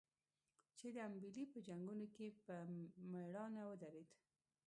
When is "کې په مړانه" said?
2.15-3.61